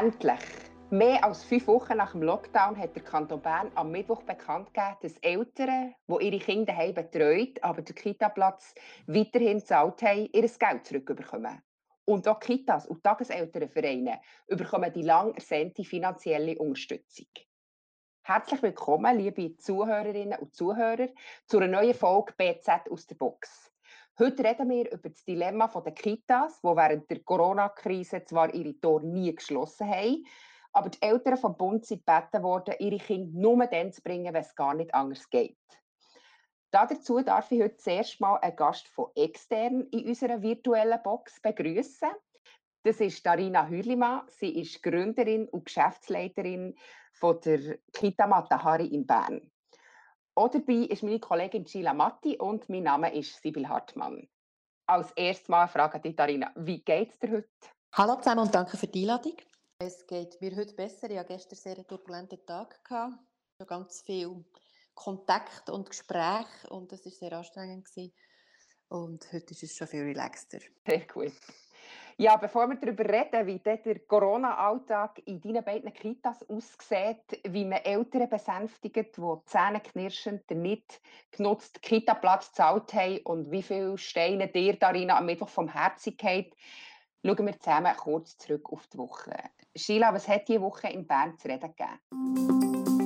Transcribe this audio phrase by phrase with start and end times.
[0.00, 0.40] Endlich!
[0.88, 4.96] Mehr als fünf Wochen nach dem Lockdown hat der Kanton Bern am Mittwoch bekannt gegeben,
[5.02, 8.74] dass Eltern, die ihre Kinder daheim betreut, aber den Kita-Platz
[9.06, 11.60] weiterhin zahlt haben, ihr Geld zurückbekommen.
[12.06, 17.28] Und auch Kitas und Tageselternvereine bekommen die lang ersehnte finanzielle Unterstützung.
[18.22, 21.08] Herzlich willkommen, liebe Zuhörerinnen und Zuhörer,
[21.46, 23.70] zu einer neuen Folge BZ aus der Box.
[24.18, 29.06] Heute reden wir über das Dilemma der Kitas, die während der Corona-Krise zwar ihre Tore
[29.06, 30.24] nie geschlossen haben,
[30.72, 34.42] aber die Eltern vom Bund sind gebeten worden, ihre Kinder nur dann zu bringen, wenn
[34.42, 35.56] es gar nicht anders geht.
[36.70, 42.10] Dazu darf ich heute zuerst mal einen Gast von extern in unserer virtuellen Box begrüßen.
[42.84, 44.22] Das ist Darina Hürlimann.
[44.28, 46.76] Sie ist Gründerin und Geschäftsleiterin
[47.12, 49.49] von der Kita Matahari in Bern.
[50.40, 54.26] Auch dabei ist meine Kollegin Sheila Matti und mein Name ist Sibyl Hartmann.
[54.86, 57.48] Als erstes Mal frage ich Darina, wie geht es dir heute?
[57.92, 59.36] Hallo zusammen und danke für die Einladung.
[59.80, 61.10] Es geht mir heute besser.
[61.10, 62.82] Ich hatte gestern sehr einen turbulenten Tag.
[62.82, 63.18] Gehabt.
[63.66, 64.42] Ganz viel
[64.94, 67.84] Kontakt und Gespräch und das war sehr anstrengend.
[67.84, 68.14] Gewesen.
[68.88, 70.60] Und heute ist es schon viel relaxter.
[70.86, 71.34] Sehr gut.
[72.16, 77.78] Ja, bevor wir darüber reden, wie der Corona-Alltag in deinen beiden Kitas aussieht, wie man
[77.78, 84.76] Eltern besänftigt, die zähneknirschend den nicht genutzten Kita-Platz gezahlt haben und wie viele Steine dir
[84.76, 86.54] darin am Mittwoch vom Herzen geht,
[87.24, 89.36] schauen wir zusammen kurz zurück auf die Woche.
[89.74, 92.99] Sheila, was hat diese Woche in Bern zu reden gegeben?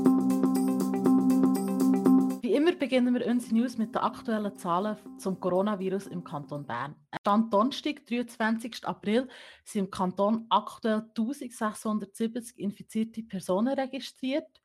[2.45, 6.95] Wie immer beginnen wir unsere News mit den aktuellen Zahlen zum Coronavirus im Kanton Bern.
[7.23, 8.85] Stand Donnerstag, 23.
[8.85, 9.29] April,
[9.65, 14.61] sind im Kanton aktuell 1670 infizierte Personen registriert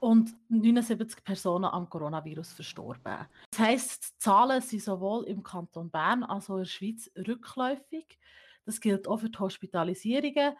[0.00, 3.26] und 79 Personen am Coronavirus verstorben.
[3.50, 8.18] Das heisst, die Zahlen sind sowohl im Kanton Bern als auch in der Schweiz rückläufig.
[8.64, 10.54] Das gilt auch für die Hospitalisierungen.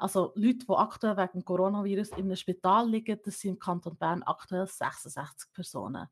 [0.00, 4.22] Also Leute, die aktuell wegen Coronavirus in einem Spital liegen, das sind im Kanton Bern
[4.22, 6.08] aktuell 66 Personen.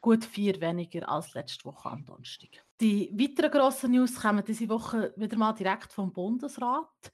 [0.00, 2.64] Gut vier weniger als letzte Woche am Donnerstag.
[2.80, 7.12] Die weiteren grossen News kommen diese Woche wieder mal direkt vom Bundesrat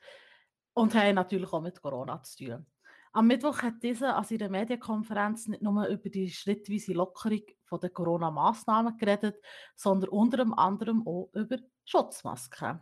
[0.74, 2.66] und haben natürlich auch mit Corona zu tun.
[3.14, 7.42] Am Mittwoch hat dieser an seiner Medienkonferenz nicht nur über die schrittweise Lockerung
[7.82, 9.42] der Corona-Massnahmen geredet,
[9.74, 12.80] sondern unter anderem auch über Schutzmasken.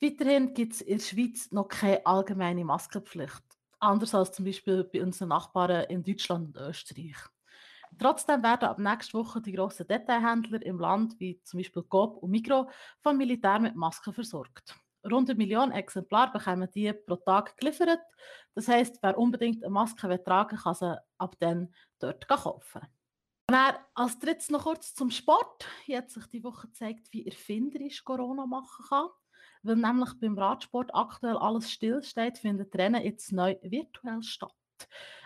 [0.00, 3.42] Weiterhin gibt es in der Schweiz noch keine allgemeine Maskenpflicht,
[3.80, 7.16] anders als zum Beispiel bei unseren Nachbarn in Deutschland und Österreich.
[7.98, 12.30] Trotzdem werden ab nächster Woche die grossen Detailhändler im Land, wie zum Beispiel Coop und
[12.30, 12.70] Migro,
[13.00, 14.76] vom Militär mit Masken versorgt.
[15.10, 18.00] Rund eine Million Exemplare bekommen die pro Tag geliefert.
[18.54, 22.82] Das heisst, wer unbedingt eine Maske tragen will, kann sie ab dann dort kaufen.
[23.46, 25.66] dann als drittes noch kurz zum Sport.
[25.84, 29.08] Hier hat sich die Woche gezeigt, wie erfinderisch Corona machen kann.
[29.62, 34.54] Weil nämlich beim Radsport aktuell alles stillsteht, findet Rennen jetzt neu virtuell statt.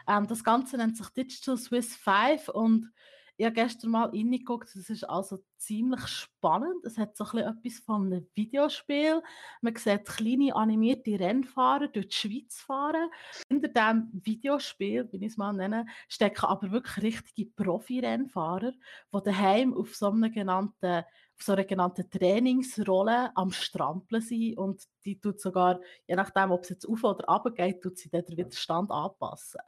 [0.09, 2.93] Ähm, das Ganze nennt sich Digital Swiss 5 und
[3.39, 6.85] ich habe gestern mal reingeguckt, das ist also ziemlich spannend.
[6.85, 9.23] Es hat so ein etwas von einem Videospiel.
[9.63, 13.11] Man sieht kleine animierte Rennfahrer durch die Schweiz fahren.
[13.49, 19.75] Hinter diesem Videospiel, wie ich es mal nenne, stecken aber wirklich richtige Profi-Rennfahrer, die daheim
[19.75, 21.03] auf so einer genannten
[21.43, 26.63] auf so einer genannten Trainingsrolle am Strampeln sind und die tut sogar, je nachdem, ob
[26.63, 29.61] es jetzt auf oder runter geht, tut sie den Widerstand anpassen.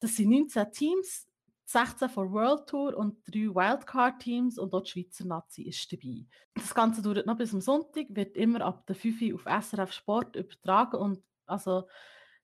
[0.00, 1.26] Das sind 19 Teams,
[1.64, 6.26] 16 von World Tour und drei Wildcard-Teams und auch die Schweizer Nazi ist dabei.
[6.54, 9.92] Das Ganze dauert noch bis am Sonntag, wird immer ab der 5 Uhr auf SRF
[9.92, 11.88] Sport übertragen und also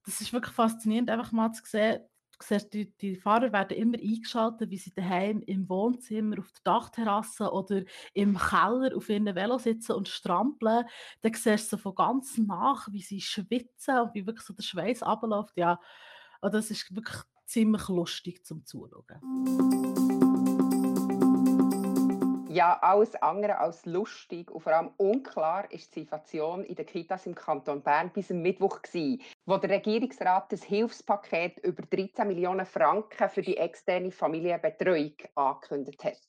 [0.06, 2.00] das ist wirklich faszinierend, einfach mal zu sehen,
[2.38, 6.62] du siehst, die, die Fahrer werden immer eingeschaltet, wie sie daheim im Wohnzimmer, auf der
[6.64, 10.84] Dachterrasse oder im Keller auf ihren Velo sitzen und strampeln.
[11.22, 15.02] Dann siehst du von ganz nach, wie sie schwitzen und wie wirklich so der Schweiß
[15.02, 15.56] abläuft.
[15.56, 15.80] Ja,
[16.40, 20.13] und das ist wirklich ziemlich lustig zum Zuschauen.
[22.54, 27.26] Ja, alles andere als lustig und vor allem unklar ist die Situation in den Kitas
[27.26, 32.64] im Kanton Bern bis am Mittwoch gewesen, wo der Regierungsrat das Hilfspaket über 13 Millionen
[32.64, 36.20] Franken für die externe Familienbetreuung angekündigt hat.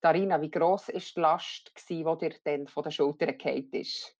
[0.00, 4.16] Darina, wie groß ist die Last, die dir dann von den Schultern gefallen ist?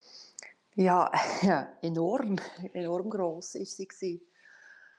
[0.77, 1.11] Ja,
[1.43, 2.37] ja, enorm,
[2.73, 4.23] enorm groß ist sie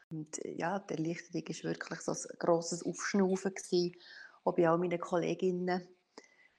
[0.09, 3.95] Und ja, die Erleichterung war wirklich so ein grosses Aufschnaufen gewesen,
[4.43, 5.87] auch bei all meinen Kolleginnen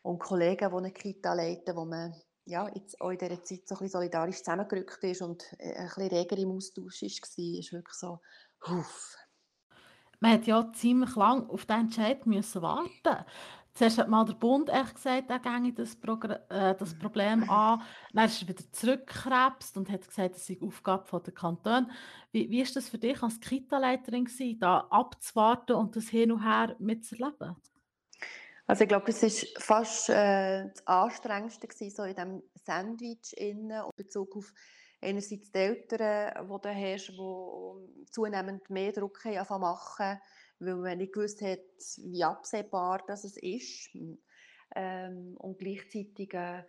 [0.08, 2.14] und Kollegen, die eine Kita leiten, wo man
[2.46, 5.86] ja, jetzt auch in dieser Zeit so ein bisschen solidarisch zusammengerückt ist und äh, ein
[5.86, 8.18] bisschen reger im Austausch war, ist wirklich so,
[8.66, 9.16] uff.
[10.20, 13.24] Man hat ja ziemlich lange auf diesen Entscheid müssen warten.
[13.74, 15.94] Zuerst hat mal der Bund echt gesagt, er ginge das,
[16.48, 16.98] äh, das.
[16.98, 17.82] Problem an.
[18.14, 21.88] Dann ist er wieder zurückgekrebst und hat gesagt, das sei Aufgabe der Kantone.
[22.32, 24.26] Wie, wie ist das für dich als Kita-Leiterin,
[24.58, 27.56] da abzuwarten und das hin und her mitzuerleben?
[28.68, 33.70] Also ich glaube, das war fast äh, das Anstrengendste gewesen, so in diesem Sandwich innen
[33.70, 34.52] in Bezug auf
[35.00, 40.20] einerseits die Eltern, die du hast, die zunehmend mehr Druck haben machen,
[40.58, 41.60] weil man nicht gewusst hat,
[41.96, 43.88] wie absehbar das ist.
[44.76, 46.62] Ähm, und gleichzeitig äh,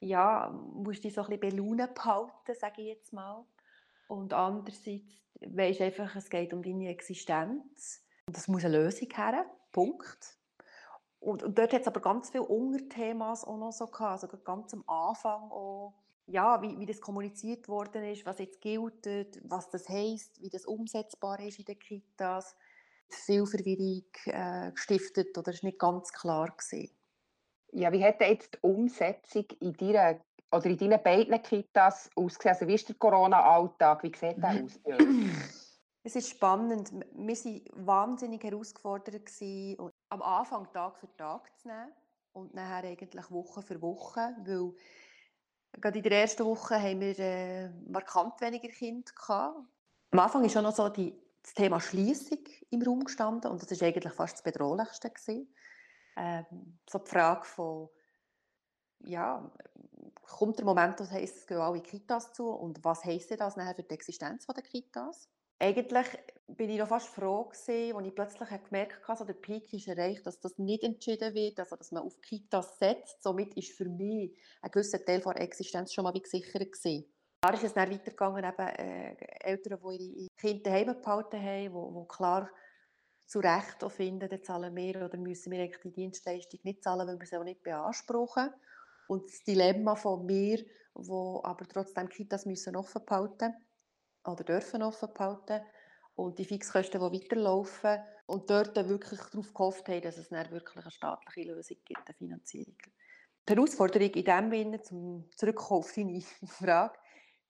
[0.00, 3.46] ja, musst du dich so ein bisschen belaunen behalten, sage ich jetzt mal.
[4.08, 8.04] Und andererseits weisst einfach, es geht um deine Existenz.
[8.26, 10.35] Und es muss eine Lösung her, Punkt.
[11.26, 14.72] Und, und dort hat es aber ganz viele Unterthemas auch noch so gehabt, also ganz
[14.72, 15.92] am Anfang auch,
[16.26, 19.08] ja, wie, wie das kommuniziert worden ist, was jetzt gilt,
[19.42, 22.54] was das heisst, wie das umsetzbar ist in den Kitas.
[23.08, 26.92] Viel Verwirrung äh, gestiftet oder ist nicht ganz klar gewesen.
[27.72, 30.20] Ja, wie hat jetzt die Umsetzung in deiner
[30.52, 32.54] oder in deinen beiden Kitas ausgesehen?
[32.54, 34.04] Also wie ist der Corona-Alltag?
[34.04, 34.78] Wie sieht der aus
[36.06, 36.92] Es ist spannend.
[36.92, 41.92] Wir waren wahnsinnig herausgefordert gewesen, am Anfang Tag für Tag zu nehmen
[42.32, 44.72] und nachher eigentlich Woche für Woche, weil
[45.72, 49.58] gerade in der ersten Woche haben wir äh, markant weniger Kinder gehabt.
[50.12, 51.12] Am Anfang ist schon noch so die,
[51.42, 55.52] das Thema Schließung im Raum gestanden und das ist eigentlich fast das bedrohlichste gewesen.
[56.16, 57.88] Ähm, so die Frage von
[59.00, 59.50] ja,
[60.22, 63.74] kommt der Moment, das heisst, es gehen alle Kitas zu und was heisst das nachher
[63.74, 65.28] für die Existenz der Kitas?
[65.58, 66.06] Eigentlich
[66.48, 69.88] bin ich noch fast froh gewesen, als ich plötzlich gemerkt habe, dass der Peak ist
[69.88, 73.22] erreicht, dass das nicht entschieden wird, also dass man auf Kitas setzt.
[73.22, 77.06] Somit ist für mich ein gewisser Teil der Existenz schon mal wie gesichert gewesen.
[77.40, 82.04] Da ist es dann weitergegangen, eben, äh, Eltern, die ihre Kinder daheim behalten haben, wo
[82.04, 82.50] klar
[83.26, 87.06] zu Recht auch finden, dann zahlen wir oder müssen wir eigentlich die Dienstleistung nicht zahlen,
[87.08, 88.50] weil wir sie auch nicht beanspruchen.
[89.08, 90.64] Und das Dilemma von mir,
[90.94, 93.65] wo aber trotzdem Kitas müssen offen behalten müssen,
[94.28, 95.60] oder dürfen offen behalten
[96.14, 100.84] und die Fixkosten, die weiterlaufen und dort wirklich darauf gehofft haben, dass es dann wirklich
[100.84, 102.76] eine staatliche Lösung gibt, eine Finanzierung.
[103.48, 106.98] Die Herausforderung in dem Sinne, zum zurückkommen auf deine Frage,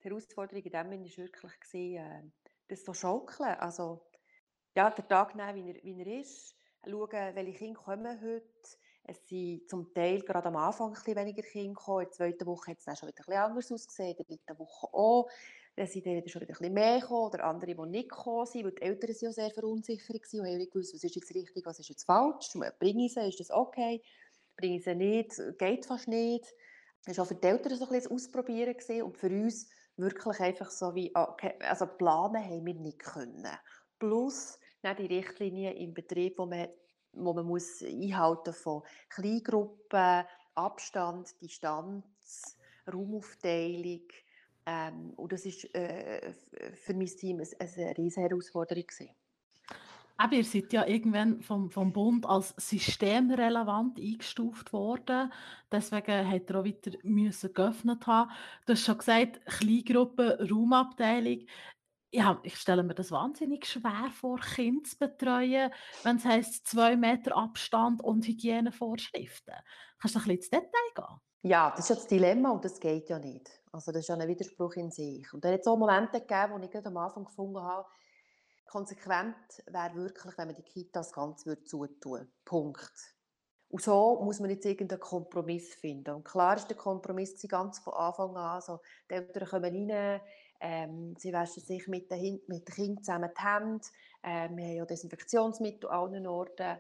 [0.02, 2.23] die Herausforderung in dem Sinne war wirklich, äh,
[2.69, 4.06] das so schaukeln, also
[4.75, 8.44] ja, den Tag nehmen, wie er, wie er ist, schauen, welche Kinder kommen heute,
[9.08, 12.73] es sind zum Teil gerade am Anfang ein weniger Kinder gekommen, in der zweiten Woche
[12.73, 15.28] hat es dann schon wieder ein anders ausgesehen, in der dritten Woche auch.
[15.76, 18.73] Dann sind dann schon wieder ein mehr gekommen oder andere, die nicht gekommen sind, weil
[18.73, 21.67] die Eltern waren ja sehr verunsichert waren und haben nicht gewusst, was ist jetzt richtig,
[21.67, 24.02] was ist jetzt falsch, bringe ich sie, ist das okay,
[24.56, 26.46] bringe ich sie nicht, geht fast nicht.
[27.05, 30.40] Das war auch für die Eltern so ein bisschen Ausprobieren gewesen und für uns wirklich
[30.40, 33.46] einfach so wie, okay, also planen haben wir nicht können.
[33.99, 36.69] Plus die Richtlinien im Betrieb, wo man,
[37.12, 40.25] wo man muss einhalten von Kleingruppen,
[40.55, 42.56] Abstand, Distanz,
[42.93, 44.06] Raumaufteilung,
[44.66, 46.32] ähm, und das war äh,
[46.74, 48.86] für mein Team eine, eine riesige Herausforderung.
[48.86, 49.10] Gewesen.
[50.18, 55.30] Aber ihr seid ja irgendwann vom, vom Bund als systemrelevant eingestuft worden.
[55.70, 58.30] Deswegen hat er auch weiter müssen geöffnet haben.
[58.64, 61.46] Du hast schon gesagt, Kleingruppe, Raumabteilung.
[62.12, 65.70] Ja, ich stelle mir das wahnsinnig schwer vor, Kinder zu betreuen,
[66.02, 69.54] wenn es heisst, zwei Meter Abstand und Hygienevorschriften.
[69.98, 71.20] Kannst du ein bisschen ins Detail gehen?
[71.42, 73.50] Ja, das ist ja das Dilemma und das geht ja nicht.
[73.72, 75.32] Also das ist ja ein Widerspruch in sich.
[75.32, 77.87] Und dann hat es auch Momente gegeben, wo ich gerade am Anfang gefunden habe,
[78.66, 82.28] konsequent wäre wirklich, wenn man die Kitas ganz zutun würde.
[82.44, 83.16] Punkt.
[83.68, 86.14] Und so muss man jetzt irgendeinen Kompromiss finden.
[86.14, 88.80] Und klar ist der Kompromiss ganz von Anfang an, also
[89.11, 90.20] die Eltern kommen rein,
[90.61, 93.87] ähm, sie waschen sich mit den, mit den Kindern zusammen die Hände,
[94.22, 96.78] ähm, wir haben ja Desinfektionsmittel an allen Orten,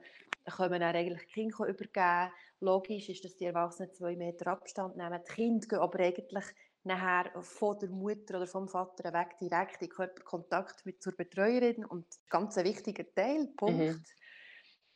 [0.52, 2.32] können dann eigentlich die Kinder übergeben.
[2.60, 5.20] Logisch ist, dass die Erwachsenen zwei Meter Abstand nehmen.
[5.28, 6.44] Die Kinder gehen aber eigentlich
[6.84, 12.06] nachher von der Mutter oder vom Vater weg direkt in Körperkontakt mit zur Betreuerin und
[12.28, 13.78] ganz ein wichtiger Teil, Punkt.
[13.78, 14.04] Mhm.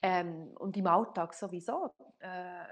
[0.03, 1.91] Ähm, und im Alltag sowieso.
[2.21, 2.65] Äh,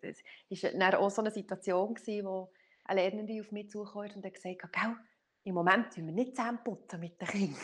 [0.00, 2.52] es war auch so eine Situation, gewesen, wo
[2.84, 4.96] eine Lernende auf mich zukam und hat gesagt hat,
[5.44, 7.58] im Moment tun wir nicht zusammenputzen mit den Kindern.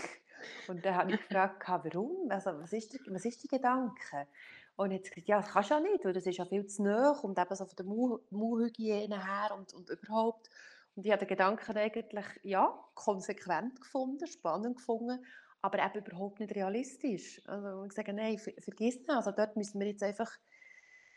[0.68, 2.30] Und dann habe ich gefragt, warum?
[2.30, 4.26] Also, was, ist der, was ist der Gedanke?
[4.76, 6.84] Und jetzt gesagt, ja, das kannst du ja nicht, weil das ist ja viel zu
[6.84, 7.86] nah und eben so von der
[8.30, 10.48] Mauhygiene her und, und überhaupt.
[10.94, 15.24] Und ich habe den Gedanken eigentlich, ja, konsequent gefunden, spannend gefunden,
[15.62, 17.40] aber eben überhaupt nicht realistisch.
[17.46, 20.30] Also ich sage, nein, vergiss nicht, also dort müssen wir jetzt einfach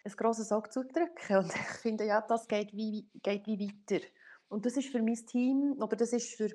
[0.03, 1.37] ein grosses Auge zudrücken.
[1.37, 4.03] Und ich finde, ja, das geht wie, geht wie weiter.
[4.49, 6.49] Und das ist für mein Team, oder das ist für,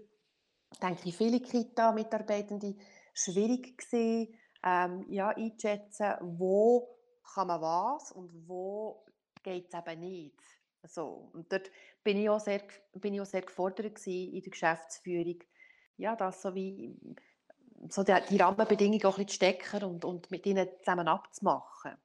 [0.83, 2.75] denke ich, viele Kita-Mitarbeitende
[3.15, 6.89] schwierig gewesen, ähm, ja, einzuschätzen, wo
[7.35, 9.05] kann man was und wo
[9.43, 10.41] geht es eben nicht.
[10.83, 11.31] So.
[11.33, 11.71] Und dort
[12.03, 12.63] bin ich auch sehr,
[12.95, 15.39] bin ich auch sehr gefordert in der Geschäftsführung,
[15.97, 16.97] ja, das so wie
[17.89, 21.97] so die, die Rahmenbedingungen auch ein bisschen zu stecken und, und mit ihnen zusammen abzumachen.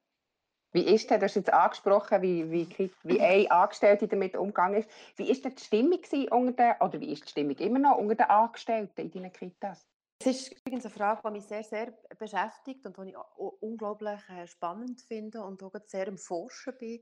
[0.72, 4.90] Wie ist denn, du hast jetzt angesprochen, wie, wie, wie eine Angestellte damit umgegangen ist.
[5.16, 6.00] Wie ist denn die Stimmung
[6.30, 9.86] unter den, oder wie ist die Stimmung immer noch unter den Angestellten in deinen Kitas?
[10.20, 13.16] Es ist übrigens eine Frage, die mich sehr, sehr beschäftigt und die ich
[13.60, 17.00] unglaublich äh, spannend finde und auch sehr am Forschen bin.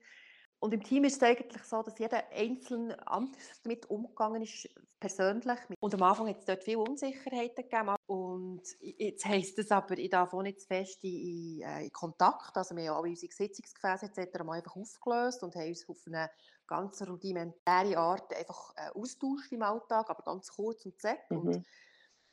[0.60, 4.68] Und im Team ist es eigentlich so, dass jeder einzeln anders damit umgegangen ist,
[5.00, 5.58] persönlich.
[5.80, 7.96] Und am Anfang hat es dort viele Unsicherheiten gegeben.
[8.06, 12.54] Und jetzt heisst es aber, ich darf auch nicht zu fest in, äh, in Kontakt.
[12.56, 14.44] Also wir haben alle unsere Sitzungsgefäße etc.
[14.44, 16.30] mal einfach aufgelöst und haben uns auf eine
[16.66, 21.30] ganz rudimentäre Art einfach äh, austauscht im Alltag, aber ganz kurz und zack.
[21.30, 21.38] Mhm.
[21.38, 21.66] Und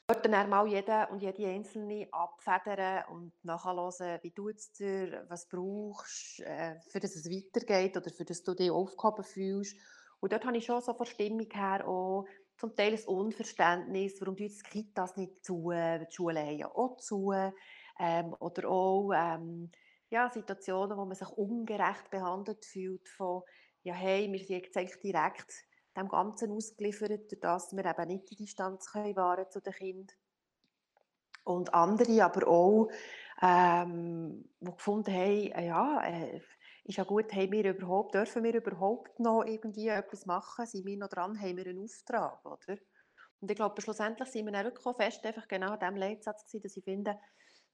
[0.08, 5.50] dort dann mal jeder und jede Einzelne abfedern und nachhören, wie du es dir, was
[5.50, 9.78] brauchst, äh, für dass es weitergeht oder für dass du dich aufgehoben fühlst.
[10.22, 14.36] Und dort habe ich schon so von Stimmung her auch zum Teil ein Unverständnis, warum
[14.38, 17.34] du jetzt Kitas nicht zu, die Schulen haben ja auch zu.
[18.00, 19.72] Ähm, oder auch ähm,
[20.10, 23.44] ja, Situationen, wo man sich ungerecht behandelt fühlt, von
[23.84, 25.54] ja, hey, wir sind jetzt eigentlich direkt
[25.98, 30.16] dem Ganzen ausgeliefert, dass wir eben nicht die Distanz können wahren zu den Kindern.
[31.44, 32.90] Und andere aber auch,
[33.42, 36.42] ähm, die gefunden haben, äh, ja, äh,
[36.84, 40.66] ist ja gut, haben wir überhaupt, dürfen wir überhaupt noch irgendwie etwas machen?
[40.66, 42.78] Sind wir noch dran, haben wir einen Auftrag, oder?
[43.40, 46.64] Und ich glaube, schlussendlich sind wir dann wirklich fest einfach genau an dem Leitsatz gewesen,
[46.64, 47.18] dass ich finde,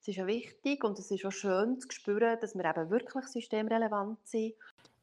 [0.01, 3.25] es ist ja wichtig und es ist auch schön zu spüren, dass wir eben wirklich
[3.27, 4.55] systemrelevant sind.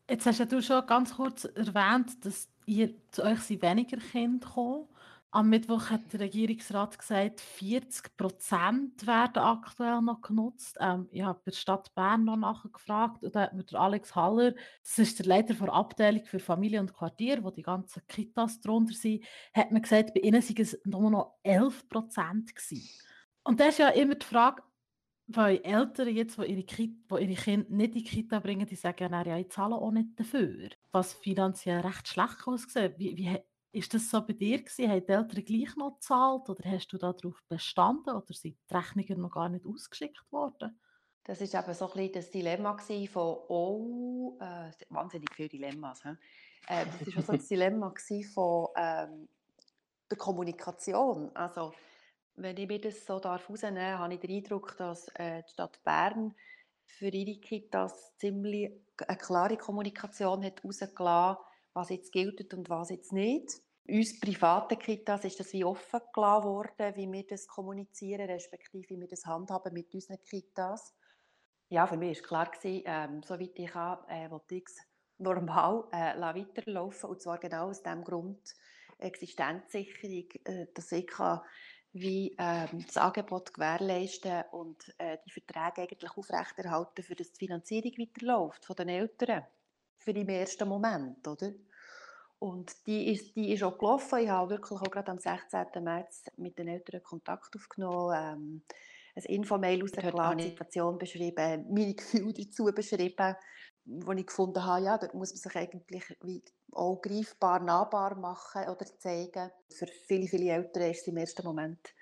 [0.08, 4.46] Jetzt hast ja du schon ganz kurz erwähnt, dass ihr, zu euch sind weniger Kinder
[4.46, 4.86] gekommen.
[5.32, 10.76] Am Mittwoch hat der Regierungsrat gesagt, 40 Prozent werden aktuell noch genutzt.
[10.80, 14.16] Ähm, ich habe bei der Stadt Bern noch nachgefragt und da hat mir der Alex
[14.16, 18.60] Haller, das ist der Leiter der Abteilung für Familie und Quartier, wo die ganzen Kitas
[18.60, 19.24] drunter sind,
[19.54, 22.52] hat mir gesagt, bei ihnen sind es nur noch 11 Prozent.
[23.44, 24.62] Und das ist ja immer die Frage,
[25.36, 28.74] weil Eltern jetzt, die ihre, Kita, die ihre Kinder nicht in die Kita bringen, die
[28.74, 30.70] sagen ja, ja, ich zahle auch nicht dafür.
[30.92, 32.94] Was finanziell recht schlecht aussieht.
[32.98, 33.38] Wie, wie
[33.72, 34.90] ist das so bei dir gewesen?
[34.90, 39.22] Haben die Eltern gleich noch gezahlt oder hast du darauf bestanden oder sind die Rechnungen
[39.22, 40.78] noch gar nicht ausgeschickt worden?
[41.24, 46.02] Das ist eben so ein bisschen das Dilemma von, oh, äh, wahnsinnig viele Dilemmas.
[46.04, 47.94] Äh, das war so das Dilemma
[48.34, 49.28] von ähm,
[50.10, 51.30] der Kommunikation.
[51.34, 51.72] Also,
[52.36, 55.82] wenn ich mir das so herausnehmen darf, habe ich den Eindruck, dass äh, die Stadt
[55.84, 56.34] Bern
[56.86, 58.72] für ihre Kitas ziemlich
[59.06, 60.62] eine klare Kommunikation hat
[61.72, 63.60] was jetzt gilt und was jetzt nicht.
[63.88, 69.00] Uns privaten Kitas ist das wie offen gelassen worden, wie wir das kommunizieren, respektive wie
[69.00, 70.94] wir das handhaben mit unseren Kitas.
[71.68, 74.76] Ja, für mich war klar, gewesen, ähm, soweit ich kann, äh, wollte ich es
[75.18, 78.54] normal äh, weiterlaufen und zwar genau aus dem Grund
[78.98, 81.40] Existenzsicherung, äh, dass ich kann
[81.92, 87.92] wie ähm, das Angebot gewährleisten und äh, die Verträge eigentlich aufrechterhalten, für das die Finanzierung
[87.98, 89.44] weiterläuft von den Eltern
[90.00, 91.52] für den ersten Moment, oder?
[92.38, 94.20] Und die ist, die ist auch gelaufen.
[94.20, 95.66] Ich habe wirklich auch gerade am 16.
[95.84, 98.62] März mit den Eltern Kontakt aufgenommen, ähm,
[99.14, 100.04] ein Infomail aus der
[100.38, 103.36] Situation beschrieben, meine Gefühle dazu beschrieben,
[103.84, 108.68] wo ich gefunden habe, ja, dort muss man sich eigentlich wie auch greifbar, nahbar machen
[108.68, 109.50] oder zeigen.
[109.70, 111.94] Für viele, viele Eltern war es im ersten Moment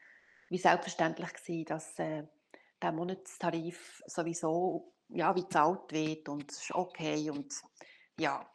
[0.51, 2.25] wie selbstverständlich gewesen, dass äh,
[2.81, 7.55] der Monatstarif sowieso ja, wie gezahlt wird und es ist okay und
[8.19, 8.47] ja.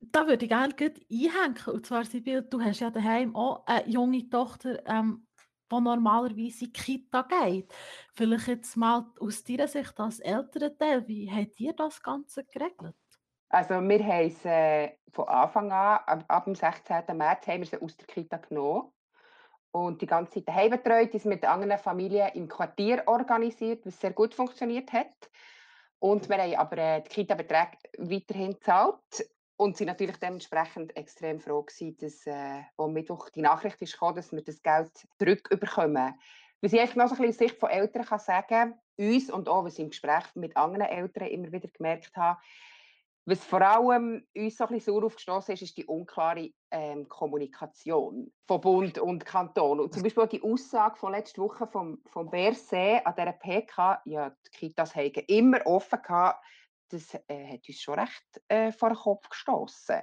[0.00, 1.56] Da würde ich gerne einhängen.
[1.66, 5.25] Und zwar, Sibyl, du hast ja daheim auch eine junge Tochter, ähm,
[5.70, 7.72] die normalerweise in die Kita geht.
[8.14, 12.94] Vielleicht jetzt mal aus deiner Sicht als Elternteil, wie habt ihr das Ganze geregelt?
[13.48, 17.16] Also wir haben es äh, von Anfang an, ab, ab, dem 16.
[17.16, 18.92] März, haben wir sie aus der Kita genommen
[19.70, 24.12] und die ganze Zeit daheim betreut, ist mit anderen Familien im Quartier organisiert, was sehr
[24.12, 25.30] gut funktioniert hat.
[25.98, 31.62] Und wir haben aber äh, die Kita-Beträge weiterhin gezahlt und sind natürlich dementsprechend extrem froh
[31.62, 36.14] gewesen, dass äh, am Mittwoch die Nachricht ist gekommen, dass wir das Geld zurückbekommen.
[36.60, 39.64] Was ich noch so ein bisschen aus Sicht von Eltern kann sagen uns und auch,
[39.64, 42.38] was ich im Gespräch mit anderen Eltern immer wieder gemerkt habe,
[43.26, 48.32] was vor allem uns so ein bisschen sauer aufgestoßen ist, ist die unklare ähm, Kommunikation
[48.46, 49.80] von Bund und Kanton.
[49.80, 54.30] Und zum Beispiel die Aussage von letzter Woche vom, vom BRC an dieser PK, ja,
[54.30, 56.44] die Kitas haben immer offen gehabt,
[56.88, 60.02] das äh, hat uns schon recht äh, vor den Kopf gestoßen.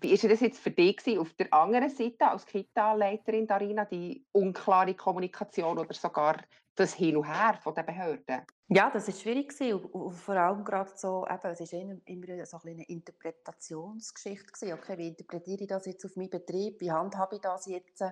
[0.00, 4.94] Wie war das jetzt für dich auf der anderen Seite als Kita-Leiterin, Darina, die unklare
[4.94, 6.42] Kommunikation oder sogar
[6.74, 8.42] das Hin und Her von den Behörden?
[8.68, 12.58] Ja, das war schwierig und, und vor allem gerade so, eben, es war immer, so
[12.64, 14.74] eine Interpretationsgeschichte gewesen.
[14.74, 16.80] Okay, wie interpretiere ich das jetzt auf meinen Betrieb?
[16.80, 18.04] Wie handhabe ich das jetzt?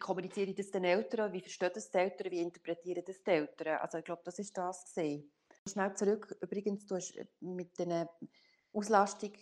[0.00, 1.32] Kommuniziere ich das den Eltern?
[1.32, 2.32] Wie verstehen das die Eltern?
[2.32, 3.78] Wie interpretieren das die Eltern?
[3.78, 5.30] Also ich glaube, das ist das gewesen.
[5.66, 8.10] Schnell zurück, übrigens, du hast mit der
[8.74, 9.32] Auslastung,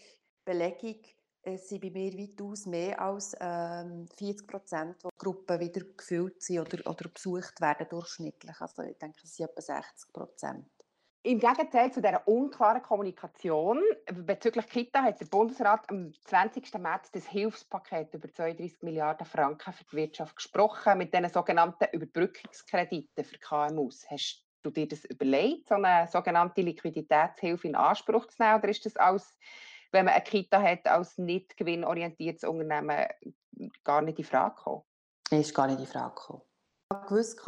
[0.44, 1.00] Belegung,
[1.42, 6.60] es sind bei mir weitaus mehr als ähm, 40 Prozent, wo Gruppen wieder gefüllt sind
[6.60, 8.60] oder, oder besucht werden durchschnittlich.
[8.60, 10.70] Also ich denke, es sind etwa 60 Prozent.
[11.24, 13.80] Im Gegenteil zu dieser unklaren Kommunikation
[14.12, 16.74] bezüglich Kita hat der Bundesrat am 20.
[16.74, 23.24] März das Hilfspaket über 32 Milliarden Franken für die Wirtschaft gesprochen, mit den sogenannten Überbrückungskrediten
[23.24, 24.08] für KMUs.
[24.08, 28.86] Hast du dir das überlegt, so eine sogenannte Liquiditätshilfe in Anspruch zu nehmen, oder ist
[28.86, 29.36] das als
[29.92, 33.06] wenn man eine Kita hat als nicht gewinnorientiertes Unternehmen,
[33.84, 34.82] gar nicht in Frage gekommen?
[35.30, 36.42] Das ist gar nicht in Frage gekommen.
[36.90, 37.40] Ich habe gewusst,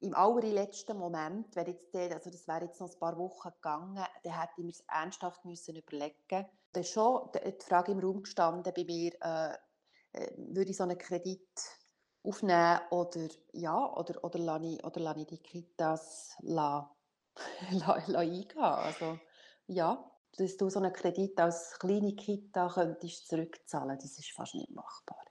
[0.00, 4.04] im allerletzten Moment, wenn jetzt der, also das wäre jetzt noch ein paar Wochen gegangen,
[4.24, 6.46] dann hätte ich mir das ernsthaft müssen überlegen.
[6.74, 9.54] Ist schon die Frage im Raum gestanden bei mir, äh,
[10.12, 11.46] äh würde ich so einen Kredit
[12.22, 16.94] aufnehmen oder ja, oder, oder, lasse, ich, oder lasse ich die Kitas la,
[17.70, 18.58] la, la eingehen.
[18.58, 19.18] Also
[19.66, 24.70] ja, dass du so einen Kredit als kleine Kita könntest zurückzahlen, das ist fast nicht
[24.70, 25.24] machbar.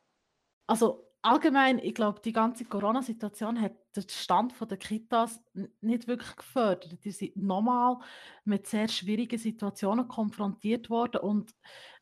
[0.68, 5.42] Also allgemein, ich glaube, die ganze Corona-Situation hat den Stand der Kitas
[5.82, 7.04] nicht wirklich gefördert.
[7.04, 7.98] Die sind nochmal
[8.46, 11.52] mit sehr schwierigen Situationen konfrontiert worden und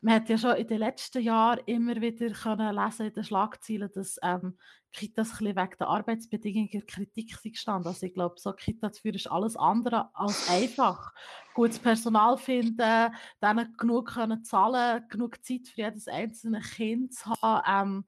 [0.00, 3.90] man hat ja schon in den letzten Jahren immer wieder können lesen in den Schlagzeilen,
[3.92, 4.56] dass ähm,
[4.92, 7.88] Kitas ein wegen der Arbeitsbedingungen Kritik sind gestanden.
[7.88, 11.12] Also ich glaube, so Kita zu führen ist alles andere als einfach.
[11.54, 13.12] Gutes Personal finden,
[13.42, 17.90] denen genug können zahlen, genug Zeit für jedes einzelne Kind zu haben.
[17.90, 18.04] Ähm,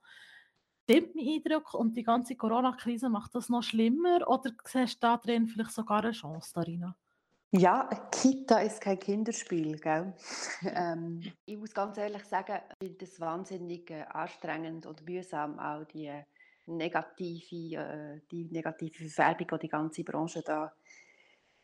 [0.85, 5.17] stimmt mein Eindruck und die ganze Corona-Krise macht das noch schlimmer oder siehst du da
[5.17, 6.97] drin vielleicht sogar eine Chance, Darina?
[7.55, 9.79] Ja, Kita ist kein Kinderspiel.
[9.79, 10.15] Gell?
[10.63, 15.85] ähm, ich muss ganz ehrlich sagen, ich finde es wahnsinnig äh, anstrengend und mühsam, auch
[15.85, 16.11] die
[16.67, 20.73] negative, äh, die negative Färbung, die die ganze Branche da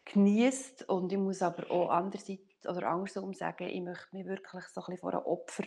[0.04, 0.90] genießt.
[0.90, 4.84] Und ich muss aber auch andererseits oder andersrum sagen, ich möchte mich wirklich so ein
[4.84, 5.64] bisschen vor einem Opfer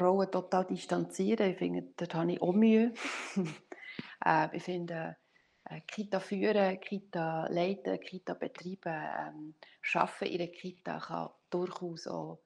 [0.00, 1.50] Rolle total distanzieren.
[1.50, 2.92] Ich finde, dort habe ich auch Mühe.
[4.24, 5.16] äh, ich finde,
[5.64, 9.54] äh, Kita führen, Kita leiten, Kita betreiben, ähm,
[9.94, 12.40] arbeiten in der Kita kann durchaus auch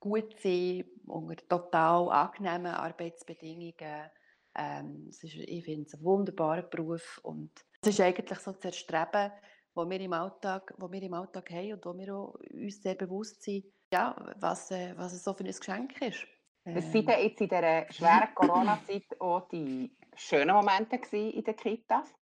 [0.00, 4.10] gut sein, unter total angenehmen Arbeitsbedingungen.
[4.54, 7.50] Ähm, ist, ich finde es ein wunderbarer Beruf und
[7.82, 9.30] es ist eigentlich so das Erstreben,
[9.74, 13.42] wo wir im Alltag, wo wir im Alltag haben und wo wir uns sehr bewusst
[13.42, 16.26] sind, ja, was, äh, was es so für ein Geschenk ist.
[16.74, 22.14] Was waren denn jetzt in dieser schweren Corona-Zeit auch die schönen Momente in den Kitas?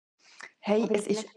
[0.60, 1.28] Hey, es ist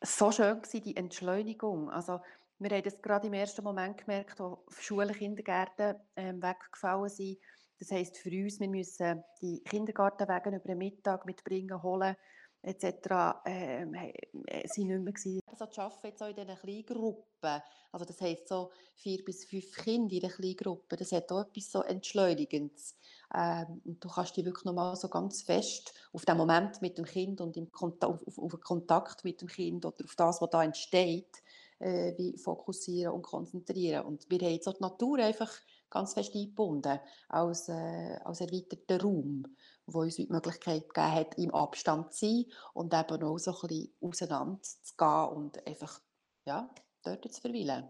[0.00, 1.90] so schön gewesen, die Entschleunigung.
[1.90, 2.20] Also,
[2.58, 7.38] wir haben das gerade im ersten Moment gemerkt, wo Schulen, Kindergärten ähm, weggefallen sind.
[7.78, 12.16] Das heisst für uns, wir müssen die Kindergartenwege über den Mittag mitbringen, holen
[12.64, 13.42] etc.
[13.44, 15.40] Ähm, äh, sind nicht mehr gewesen.
[15.46, 19.72] Also das Arbeiten jetzt auch in diesen Kleingruppen, also das heisst so vier bis fünf
[19.76, 22.96] Kinder in einer Kleingruppe, das hat auch etwas so Entschleunigendes.
[23.34, 27.04] Ähm, und du kannst dich wirklich nochmal so ganz fest auf den Moment mit dem
[27.04, 30.50] Kind und im Kontakt, auf, auf, den Kontakt mit dem Kind oder auf das, was
[30.50, 31.42] da entsteht,
[31.78, 34.06] äh, wie fokussieren und konzentrieren.
[34.06, 35.52] Und wir haben jetzt auch die Natur einfach
[35.90, 36.98] ganz fest eingebunden
[37.28, 39.44] als, äh, als erweiterter Raum
[39.86, 43.68] wo uns die Möglichkeit gegeben hat, im Abstand zu sein und eben auch so ein
[43.68, 46.00] bisschen auseinander zu gehen und einfach
[46.46, 46.70] ja,
[47.02, 47.88] dort zu verweilen.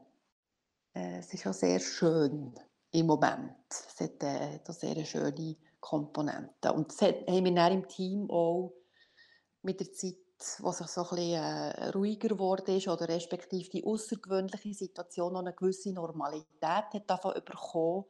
[0.95, 2.55] Äh, es ist auch sehr schön
[2.93, 3.55] im Moment.
[3.69, 6.73] Es hat äh, eine sehr schöne Komponente.
[6.73, 8.73] Und das haben wir dann im Team auch
[9.63, 10.17] mit der Zeit,
[10.59, 15.41] wo sich so ein bisschen äh, ruhiger geworden ist oder respektive die außergewöhnliche Situation noch
[15.41, 18.05] eine gewisse Normalität hat davon bekommen,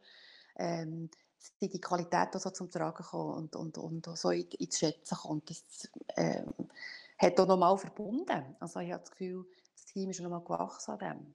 [0.57, 1.11] ähm,
[1.59, 5.51] sind die Qualität so zum Tragen gekommen und, und, und so in, ins Schätzen kommt.
[5.51, 6.53] Das ähm,
[7.19, 8.57] hat auch nochmal verbunden.
[8.61, 11.35] Also ich habe das Gefühl, das Team ist nochmal gewachsen an dem.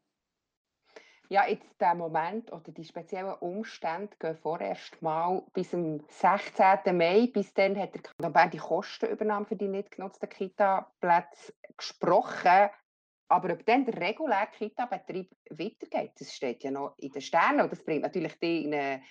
[1.32, 6.98] Ja, jetzt der Moment oder die speziellen Umstände gehen vorerst mal bis zum 16.
[6.98, 7.30] Mai.
[7.32, 12.70] Bis dann hat der Kanton Bern die Kostenübernahme für die nicht genutzten Kita-Plätze gesprochen.
[13.28, 17.62] Aber ob dann der reguläre Kita-Betrieb weitergeht, das steht ja noch in den Sternen.
[17.62, 19.04] Und das bringt natürlich die in eine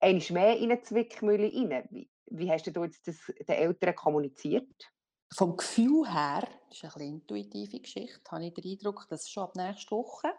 [0.00, 1.88] einmal mehr in eine Zwickmühle rein.
[1.90, 4.92] Wie, wie hast du jetzt das den Eltern kommuniziert?
[5.34, 9.56] Vom Gefühl her, das ist eine intuitive Geschichte, habe ich den Eindruck, dass schon ab
[9.56, 10.32] nächster Woche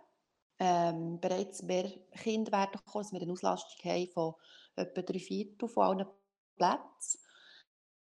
[0.60, 1.90] ähm, bereits mehr
[2.22, 4.34] Kinder werden kommen, dass wir eine Auslastung haben von
[4.76, 6.08] etwa drei Viertel von allen
[6.58, 7.20] Plätzen.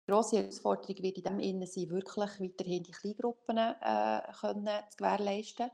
[0.06, 4.96] Die grosse Herausforderung wird in dem Innen sein, wirklich weiterhin die Kleingruppen äh, können zu
[4.96, 5.70] gewährleisten.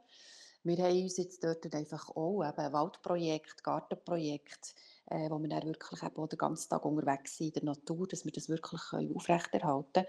[0.64, 4.74] Wir haben uns jetzt dort einfach auch eben Waldprojekt, Gartenprojekt,
[5.10, 8.06] äh, wo wir dann wirklich eben auch den ganzen Tag unterwegs sind in der Natur,
[8.06, 10.06] dass wir das wirklich aufrechterhalten können.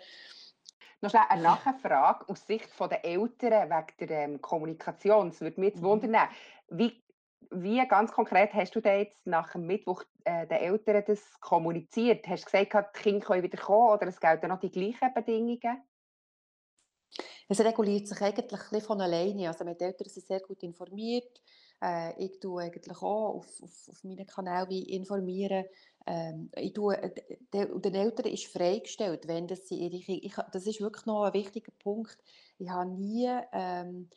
[1.01, 5.29] Noch schnell eine Nachfrage aus Sicht der Eltern wegen der ähm, Kommunikation.
[5.29, 5.87] Es würde mich jetzt mhm.
[5.87, 6.29] wundern,
[6.69, 7.03] wie,
[7.51, 12.27] wie ganz konkret hast du da jetzt nach dem Mittwoch äh, den Eltern das kommuniziert?
[12.27, 15.83] Hast du gesagt, die Kinder können wieder kommen oder es gelten noch die gleichen Bedingungen?
[17.47, 19.47] Es reguliert sich eigentlich ein von alleine.
[19.47, 21.41] Also meine Eltern sind sehr gut informiert.
[21.85, 25.65] Äh, ich tue eigentlich auch auf, auf, auf meinen Kanal wie informieren.
[26.07, 27.11] Ähm, ich tue, äh,
[27.51, 30.25] den Eltern ist freigestellt, wenn das sie ihre Kinder...
[30.25, 32.17] Ich, das ist wirklich noch ein wichtiger Punkt.
[32.57, 34.09] Ich habe nie ähm,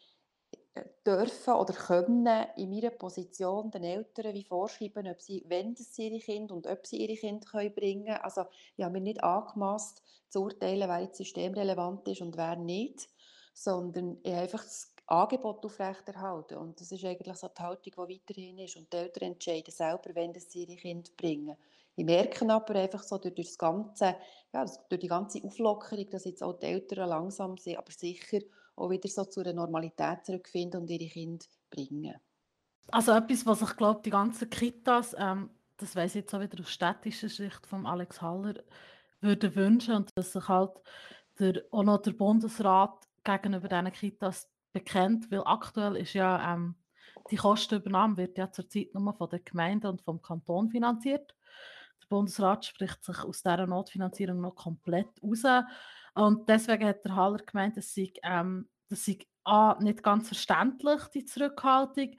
[1.07, 6.21] dürfen oder können in meiner Position den Eltern wie vorschreiben, ob sie, wenn sie ihre
[6.21, 8.23] Kinder und ob sie ihre Kinder können bringen können.
[8.23, 8.45] Also
[8.77, 13.09] ich habe mir nicht angemaßt zu urteilen, wer jetzt systemrelevant ist und wer nicht,
[13.53, 16.59] sondern ich habe einfach das Angebot aufrechterhalten.
[16.59, 18.77] Und das ist eigentlich so die Haltung, die weiterhin ist.
[18.77, 21.57] Und die Eltern entscheiden selber, wenn sie ihre Kinder bringen.
[21.97, 24.15] Ich merke aber einfach so durch, das ganze,
[24.53, 28.39] ja, durch die ganze Auflockerung, dass jetzt auch die Eltern langsam sind, aber sicher
[28.77, 32.15] auch wieder so zu einer Normalität zurückfinden und ihre Kinder bringen.
[32.93, 36.71] Also etwas, was ich glaube, die ganzen Kitas, ähm, das weiß jetzt auch wieder aus
[36.71, 38.55] städtischer Sicht von Alex Haller,
[39.21, 40.81] würde wünschen und dass sich halt
[41.39, 46.77] der, auch noch der Bundesrat gegenüber diesen Kitas bekennt, weil aktuell ist ja ähm,
[47.31, 51.35] die Kostenübernahme wird ja zurzeit nur von den Gemeinden und vom Kanton finanziert.
[52.03, 55.65] Der Bundesrat spricht sich aus dieser Notfinanzierung noch komplett raus.
[56.15, 61.03] Und deswegen hat der Haller gemeint, das sei, ähm, das sei A, nicht ganz verständlich,
[61.15, 62.17] die Zurückhaltung,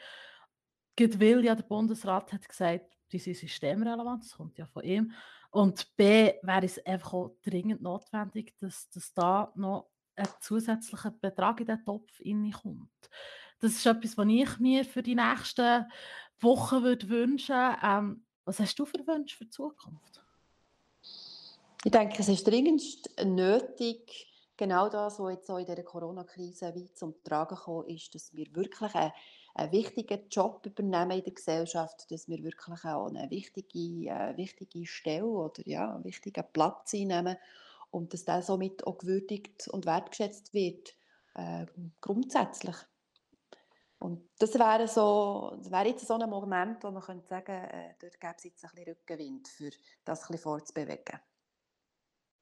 [0.97, 5.11] weil ja der Bundesrat hat gesagt, die sind systemrelevant, das kommt ja von ihm.
[5.51, 11.59] Und B, wäre es einfach auch dringend notwendig, dass, dass da noch ein zusätzlicher Betrag
[11.61, 12.21] in den Topf
[12.61, 13.09] kommt.
[13.59, 15.85] Das ist etwas, was ich mir für die nächsten
[16.39, 17.75] Wochen würde wünschen.
[17.83, 20.23] Ähm, was hast du für Wünsche für die Zukunft?
[21.83, 24.27] Ich denke, es ist dringendst nötig,
[24.57, 28.53] genau das, was jetzt auch in dieser Corona-Krise wie zum Tragen gekommen ist, dass wir
[28.53, 29.11] wirklich einen,
[29.55, 34.37] einen, wichtigen Job übernehmen in der Gesellschaft, dass wir wirklich auch eine wichtige, eine äh,
[34.37, 37.37] wichtige Stelle oder ja, einen wichtigen Platz einnehmen
[37.91, 40.95] und dass der somit auch gewürdigt und wertgeschätzt wird,
[41.35, 41.65] äh,
[42.01, 42.75] grundsätzlich.
[43.99, 47.95] Und das wäre, so, das wäre jetzt so ein Moment, wo man könnte sagen äh,
[47.99, 49.69] dort gäbe es jetzt ein bisschen Rückenwind, für
[50.05, 51.19] das ein bisschen vorzubewegen.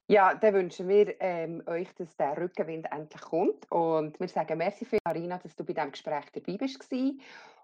[0.09, 3.69] Ja, dann wünschen wir ähm, euch, dass der Rückenwind endlich kommt.
[3.71, 6.79] Und wir sagen merci für Marina, dass du bei diesem Gespräch dabei bist.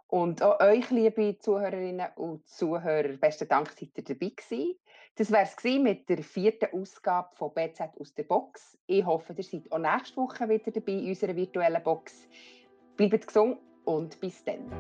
[0.07, 4.75] Und auch euch, liebe Zuhörerinnen und Zuhörer, besten Dank, seid ihr dabei gewesen.
[5.15, 8.77] Das wäre es mit der vierten Ausgabe von BZ aus der Box.
[8.87, 12.27] Ich hoffe, ihr seid auch nächste Woche wieder dabei in unserer virtuellen Box.
[12.97, 14.71] Bleibt gesund und bis dann.